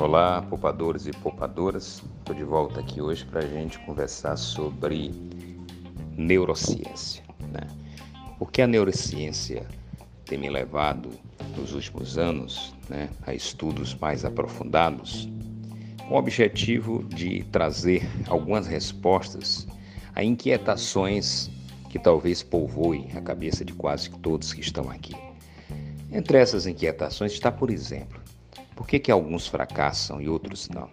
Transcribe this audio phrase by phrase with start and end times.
[0.00, 2.02] Olá, poupadores e poupadoras.
[2.20, 5.10] Estou de volta aqui hoje para a gente conversar sobre
[6.16, 7.22] neurociência.
[7.52, 7.66] Né?
[8.38, 9.66] O que a neurociência
[10.24, 11.10] tem me levado
[11.54, 15.28] nos últimos anos né, a estudos mais aprofundados,
[16.08, 19.68] com o objetivo de trazer algumas respostas
[20.14, 21.50] a inquietações
[21.90, 25.14] que talvez povoem a cabeça de quase todos que estão aqui.
[26.10, 28.18] Entre essas inquietações está, por exemplo,
[28.80, 30.88] por que, que alguns fracassam e outros não?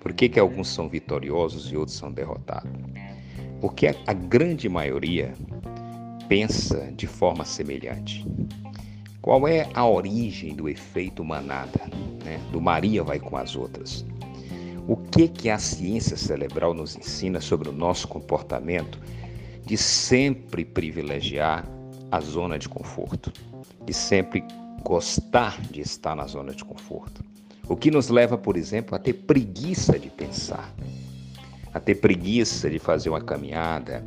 [0.00, 2.70] Por que, que alguns são vitoriosos e outros são derrotados?
[3.58, 5.32] Porque a grande maioria
[6.28, 8.22] pensa de forma semelhante.
[9.22, 11.80] Qual é a origem do efeito manada,
[12.22, 12.38] né?
[12.52, 14.04] do Maria vai com as outras?
[14.86, 19.00] O que que a ciência cerebral nos ensina sobre o nosso comportamento
[19.64, 21.66] de sempre privilegiar
[22.10, 23.32] a zona de conforto,
[23.86, 24.44] de sempre
[24.82, 27.31] gostar de estar na zona de conforto.
[27.68, 30.74] O que nos leva, por exemplo, a ter preguiça de pensar,
[31.72, 34.04] a ter preguiça de fazer uma caminhada,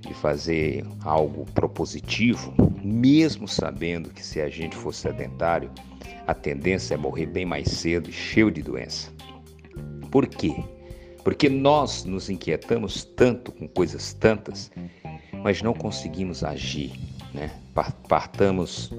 [0.00, 5.70] de fazer algo propositivo, mesmo sabendo que se a gente for sedentário,
[6.26, 9.10] a tendência é morrer bem mais cedo e cheio de doença.
[10.10, 10.54] Por quê?
[11.22, 14.70] Porque nós nos inquietamos tanto com coisas tantas,
[15.42, 16.92] mas não conseguimos agir,
[17.34, 17.50] né?
[18.08, 18.90] Partamos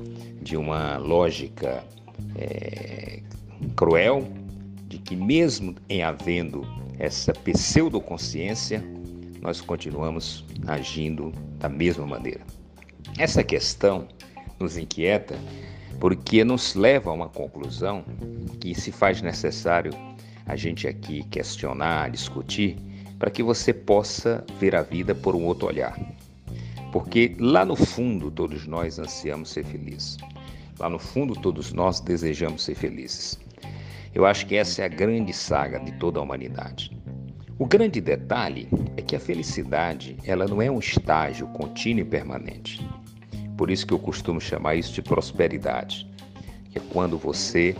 [0.41, 1.83] de uma lógica
[2.35, 3.21] é,
[3.75, 4.27] cruel
[4.87, 6.65] de que, mesmo em havendo
[6.97, 8.83] essa pseudoconsciência,
[9.41, 12.41] nós continuamos agindo da mesma maneira.
[13.17, 14.07] Essa questão
[14.59, 15.37] nos inquieta
[15.99, 18.03] porque nos leva a uma conclusão
[18.59, 19.91] que se faz necessário
[20.45, 22.77] a gente aqui questionar, discutir,
[23.19, 25.99] para que você possa ver a vida por um outro olhar.
[26.91, 30.17] Porque lá no fundo todos nós ansiamos ser felizes.
[30.79, 33.37] Lá no fundo todos nós desejamos ser felizes.
[34.13, 36.97] Eu acho que essa é a grande saga de toda a humanidade.
[37.57, 42.87] O grande detalhe é que a felicidade, ela não é um estágio contínuo e permanente.
[43.57, 46.09] Por isso que eu costumo chamar isso de prosperidade,
[46.71, 47.75] que é quando você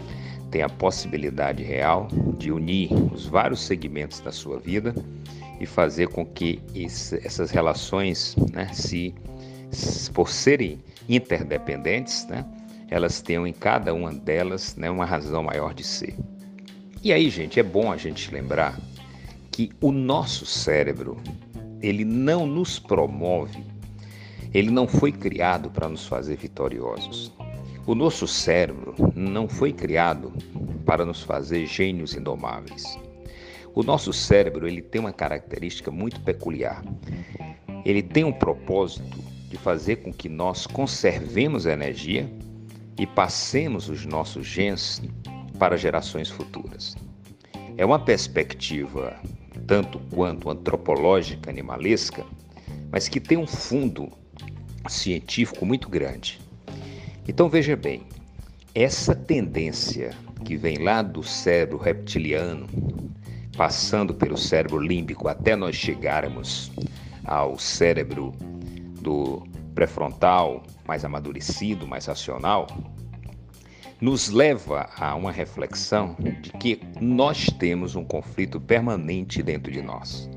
[0.52, 2.08] tem a possibilidade real
[2.38, 4.94] de unir os vários segmentos da sua vida
[5.60, 6.62] e fazer com que
[7.24, 9.14] essas relações, né, se
[10.14, 12.46] por serem interdependentes, né,
[12.90, 16.16] elas tenham em cada uma delas né, uma razão maior de ser.
[17.04, 18.78] E aí, gente, é bom a gente lembrar
[19.52, 21.18] que o nosso cérebro,
[21.82, 23.64] ele não nos promove,
[24.54, 27.32] ele não foi criado para nos fazer vitoriosos.
[27.86, 30.34] O nosso cérebro não foi criado
[30.86, 32.98] para nos fazer gênios indomáveis.
[33.76, 36.84] O nosso cérebro ele tem uma característica muito peculiar.
[37.86, 39.18] Ele tem um propósito
[39.48, 42.30] de fazer com que nós conservemos a energia
[43.00, 45.02] e passemos os nossos genes
[45.58, 46.98] para gerações futuras.
[47.78, 49.18] É uma perspectiva
[49.66, 52.26] tanto quanto antropológica, animalesca,
[52.92, 54.12] mas que tem um fundo
[54.90, 56.40] científico muito grande.
[57.26, 58.04] Então veja bem,
[58.76, 60.12] essa tendência
[60.44, 62.68] que vem lá do cérebro reptiliano,
[63.56, 66.70] passando pelo cérebro límbico até nós chegarmos
[67.24, 68.34] ao cérebro
[69.02, 72.66] do pré-frontal, mais amadurecido, mais racional,
[74.02, 80.28] nos leva a uma reflexão de que nós temos um conflito permanente dentro de nós.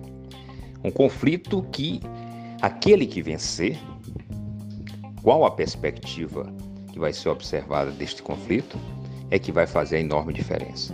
[0.85, 2.01] Um conflito que
[2.61, 3.79] aquele que vencer,
[5.23, 6.53] qual a perspectiva
[6.93, 8.79] que vai ser observada deste conflito,
[9.31, 10.93] é que vai fazer a enorme diferença.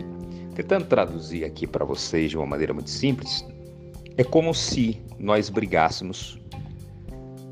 [0.54, 3.44] Tentando traduzir aqui para vocês de uma maneira muito simples,
[4.16, 6.38] é como se nós brigássemos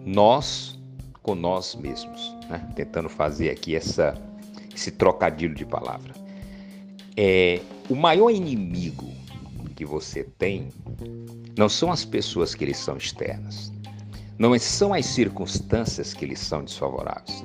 [0.05, 0.76] nós
[1.27, 2.65] com nós mesmos, né?
[2.77, 4.15] tentando fazer aqui essa,
[4.73, 6.15] esse trocadilho de palavra.
[7.17, 7.61] É,
[7.91, 9.13] o maior inimigo
[9.75, 10.69] que você tem
[11.59, 13.73] não são as pessoas que lhe são externas,
[14.39, 17.45] não são as circunstâncias que lhe são desfavoráveis.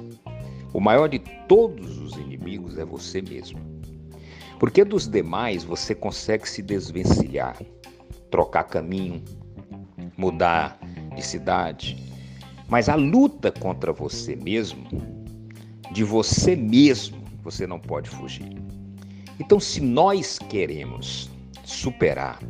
[0.71, 1.17] O maior de
[1.47, 3.59] todos os inimigos é você mesmo.
[4.59, 7.57] Porque dos demais você consegue se desvencilhar,
[8.29, 9.23] trocar caminho,
[10.15, 10.79] mudar
[11.15, 12.10] de cidade,
[12.71, 14.87] mas a luta contra você mesmo,
[15.91, 18.49] de você mesmo, você não pode fugir.
[19.37, 21.29] Então, se nós queremos
[21.65, 22.41] superar,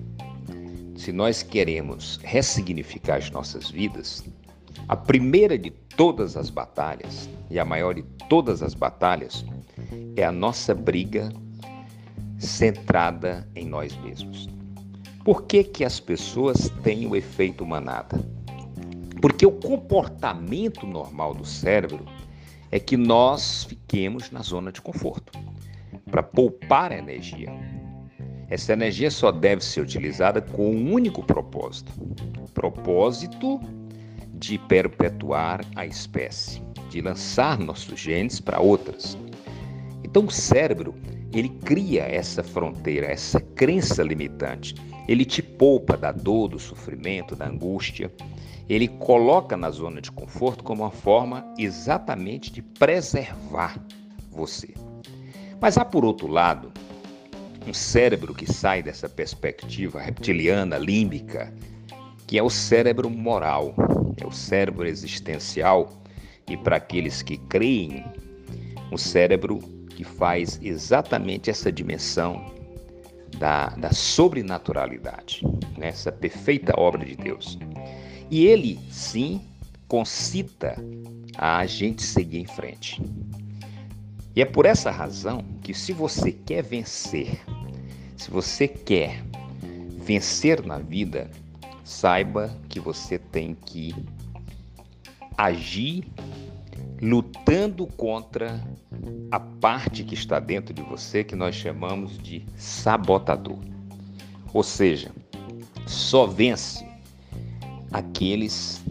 [0.96, 4.24] se nós queremos ressignificar as nossas vidas,
[4.88, 9.44] a primeira de todas as batalhas e a maior de todas as batalhas
[10.16, 11.34] é a nossa briga
[12.38, 14.48] centrada em nós mesmos.
[15.26, 18.24] Por que, que as pessoas têm o efeito manada?
[19.22, 22.06] Porque o comportamento normal do cérebro
[22.72, 25.32] é que nós fiquemos na zona de conforto
[26.10, 27.52] para poupar energia.
[28.50, 31.92] essa energia só deve ser utilizada com um único propósito:
[32.54, 33.62] propósito
[34.34, 39.18] de perpetuar a espécie, de lançar nossos genes para outras.
[40.04, 40.96] Então o cérebro,
[41.34, 44.76] ele cria essa fronteira, essa crença limitante.
[45.08, 48.12] Ele te poupa da dor, do sofrimento, da angústia.
[48.70, 53.78] Ele coloca na zona de conforto como uma forma exatamente de preservar
[54.30, 54.74] você.
[55.60, 56.72] Mas há por outro lado
[57.68, 61.54] um cérebro que sai dessa perspectiva reptiliana, límbica,
[62.26, 63.76] que é o cérebro moral,
[64.20, 66.02] é o cérebro existencial
[66.50, 68.04] e para aqueles que creem,
[68.92, 69.60] o cérebro
[70.02, 72.44] que faz exatamente essa dimensão
[73.38, 75.44] da, da sobrenaturalidade,
[75.78, 75.90] né?
[75.90, 77.60] essa perfeita obra de Deus.
[78.32, 79.42] E ele, sim,
[79.88, 80.76] concita
[81.38, 83.00] a gente seguir em frente.
[84.36, 87.40] E é por essa razão que, se você quer vencer,
[88.18, 89.24] se você quer
[90.00, 91.30] vencer na vida,
[91.84, 93.94] saiba que você tem que
[95.38, 96.08] agir
[97.02, 98.64] lutando contra
[99.32, 103.58] a parte que está dentro de você que nós chamamos de sabotador.
[104.54, 105.12] Ou seja,
[105.88, 106.86] só vence
[107.92, 108.84] aqueles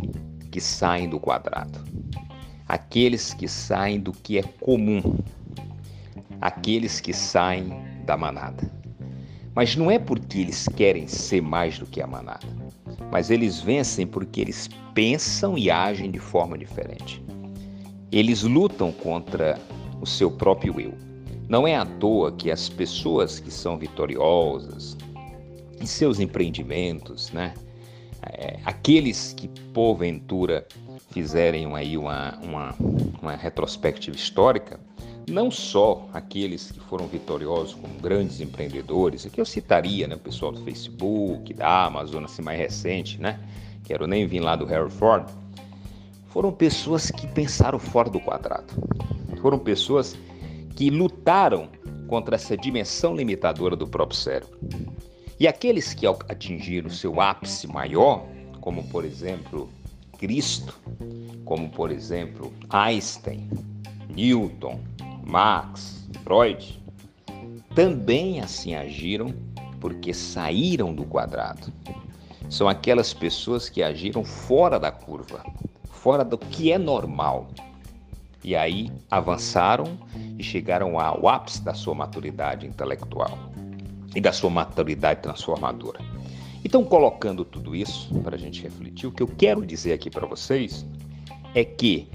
[0.50, 1.78] que saem do quadrado,
[2.66, 5.18] aqueles que saem do que é comum,
[6.40, 7.70] aqueles que saem
[8.04, 8.68] da manada.
[9.54, 12.46] Mas não é porque eles querem ser mais do que a manada,
[13.12, 17.22] mas eles vencem porque eles pensam e agem de forma diferente.
[18.12, 19.58] Eles lutam contra
[20.00, 20.94] o seu próprio eu.
[21.48, 24.96] Não é à toa que as pessoas que são vitoriosas
[25.80, 27.54] em seus empreendimentos, né?
[28.22, 30.66] É, aqueles que porventura
[31.10, 32.74] fizerem aí uma, uma,
[33.20, 34.78] uma retrospectiva histórica,
[35.28, 40.52] não só aqueles que foram vitoriosos como grandes empreendedores, aqui eu citaria né, o pessoal
[40.52, 43.40] do Facebook, da Amazon, assim mais recente, né?
[43.84, 45.28] Quero nem vir lá do Harry Ford,
[46.30, 48.72] foram pessoas que pensaram fora do quadrado.
[49.40, 50.16] Foram pessoas
[50.76, 51.68] que lutaram
[52.08, 54.58] contra essa dimensão limitadora do próprio cérebro.
[55.38, 58.26] E aqueles que atingiram seu ápice maior,
[58.60, 59.68] como por exemplo
[60.18, 60.78] Cristo,
[61.44, 63.48] como por exemplo Einstein,
[64.14, 64.80] Newton,
[65.26, 66.80] Marx, Freud,
[67.74, 69.34] também assim agiram
[69.80, 71.72] porque saíram do quadrado.
[72.50, 75.42] São aquelas pessoas que agiram fora da curva,
[76.02, 77.48] fora do que é normal.
[78.42, 79.98] E aí avançaram
[80.38, 83.38] e chegaram ao ápice da sua maturidade intelectual
[84.14, 86.00] e da sua maturidade transformadora.
[86.64, 90.26] Então, colocando tudo isso para a gente refletir, o que eu quero dizer aqui para
[90.26, 90.86] vocês
[91.54, 92.08] é que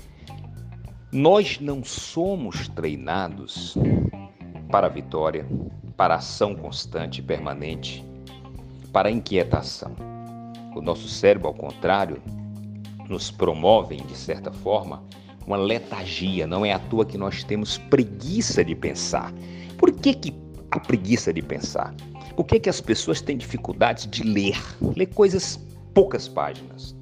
[1.11, 3.77] nós não somos treinados
[4.71, 5.47] para a vitória,
[5.95, 8.03] para a ação constante e permanente,
[8.91, 9.95] para a inquietação.
[10.75, 12.21] O nosso cérebro, ao contrário,
[13.09, 15.03] nos promovem, de certa forma,
[15.45, 16.47] uma letargia.
[16.47, 19.33] Não é à toa que nós temos preguiça de pensar.
[19.77, 20.33] Por que, que
[20.71, 21.95] a preguiça de pensar?
[22.35, 24.57] Por que, que as pessoas têm dificuldade de ler?
[24.95, 25.59] Ler coisas
[25.93, 26.95] poucas páginas.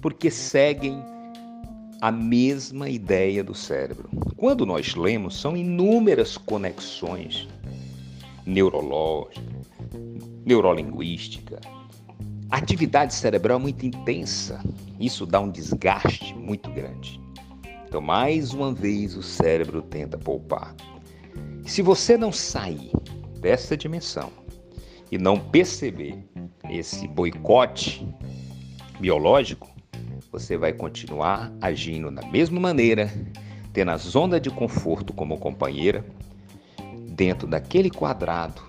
[0.00, 1.02] Porque seguem
[2.00, 4.08] a mesma ideia do cérebro.
[4.36, 7.48] Quando nós lemos, são inúmeras conexões
[8.44, 9.42] neurológicas,
[10.44, 11.58] neurolinguística,
[12.50, 14.60] atividade cerebral muito intensa.
[14.98, 17.20] Isso dá um desgaste muito grande.
[17.86, 20.74] Então, mais uma vez, o cérebro tenta poupar.
[21.64, 22.90] Se você não sair
[23.40, 24.30] dessa dimensão
[25.10, 26.18] e não perceber
[26.68, 28.06] esse boicote
[28.98, 29.70] biológico,
[30.32, 33.10] você vai continuar agindo da mesma maneira,
[33.72, 36.04] tendo a zona de conforto como companheira,
[37.08, 38.60] dentro daquele quadrado,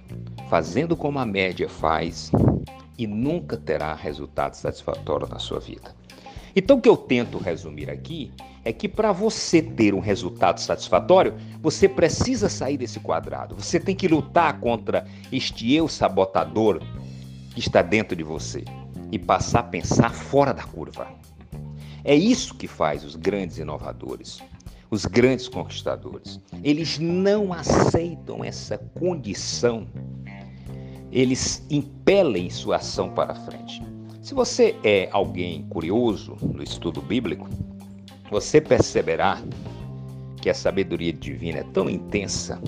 [0.50, 2.32] fazendo como a média faz
[2.98, 5.96] e nunca terá resultado satisfatório na sua vida.
[6.56, 8.32] Então, o que eu tento resumir aqui
[8.66, 13.56] é que para você ter um resultado satisfatório, você precisa sair desse quadrado.
[13.56, 16.82] Você tem que lutar contra este eu sabotador
[17.54, 18.66] que está dentro de você
[19.12, 21.08] e passar a pensar fora da curva.
[22.04, 24.42] É isso que faz os grandes inovadores,
[24.90, 26.40] os grandes conquistadores.
[26.64, 29.88] Eles não aceitam essa condição
[31.20, 33.82] eles impelem sua ação para frente.
[34.22, 37.50] Se você é alguém curioso no estudo bíblico,
[38.30, 39.42] você perceberá
[40.40, 42.62] que a sabedoria divina é tão intensa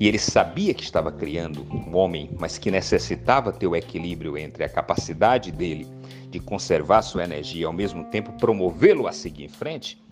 [0.00, 4.64] e ele sabia que estava criando um homem, mas que necessitava ter o equilíbrio entre
[4.64, 5.86] a capacidade dele
[6.30, 10.02] de conservar sua energia e ao mesmo tempo promovê-lo a seguir em frente,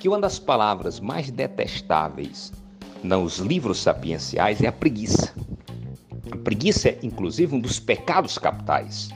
[0.00, 2.50] que uma das palavras mais detestáveis
[3.02, 5.34] nos livros sapienciais é a preguiça.
[6.34, 9.08] A preguiça é, inclusive, um dos pecados capitais.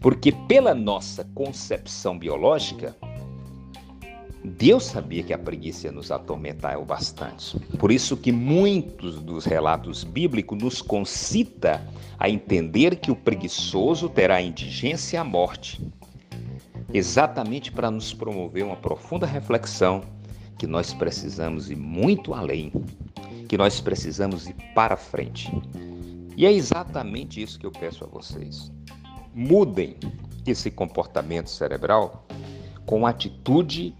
[0.00, 2.96] Porque, pela nossa concepção biológica,
[4.42, 7.60] Deus sabia que a preguiça ia nos atormentar o bastante.
[7.78, 11.86] Por isso que muitos dos relatos bíblicos nos concita
[12.18, 15.78] a entender que o preguiçoso terá a indigência e a morte.
[16.92, 20.00] Exatamente para nos promover uma profunda reflexão
[20.56, 22.72] que nós precisamos ir muito além,
[23.46, 25.52] que nós precisamos ir para frente.
[26.36, 28.70] E é exatamente isso que eu peço a vocês.
[29.34, 29.96] Mudem
[30.46, 32.26] esse comportamento cerebral
[32.86, 33.94] com atitude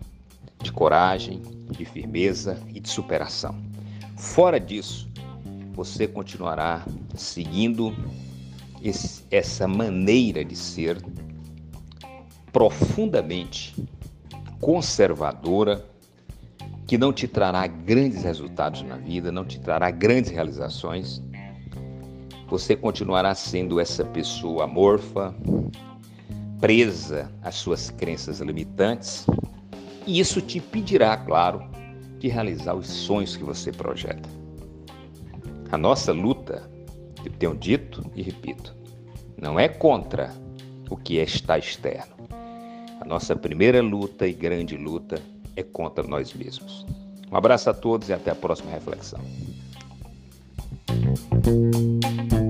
[0.62, 3.54] de coragem, de firmeza e de superação.
[4.16, 5.08] Fora disso,
[5.72, 6.84] você continuará
[7.14, 7.94] seguindo
[8.82, 11.02] esse, essa maneira de ser
[12.52, 13.74] profundamente
[14.60, 15.84] conservadora,
[16.86, 21.22] que não te trará grandes resultados na vida, não te trará grandes realizações.
[22.50, 25.32] Você continuará sendo essa pessoa amorfa,
[26.60, 29.24] presa às suas crenças limitantes,
[30.04, 31.62] e isso te impedirá, claro,
[32.18, 34.28] de realizar os sonhos que você projeta.
[35.70, 36.68] A nossa luta,
[37.24, 38.74] eu tenho dito e repito,
[39.40, 40.34] não é contra
[40.90, 42.16] o que está externo.
[43.00, 45.22] A nossa primeira luta e grande luta
[45.54, 46.84] é contra nós mesmos.
[47.30, 49.20] Um abraço a todos e até a próxima reflexão.
[50.90, 52.49] Thank you.